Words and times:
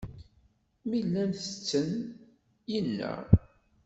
Mi 0.87 0.99
llan 1.11 1.31
tetten, 1.41 1.89
inna. 2.77 3.13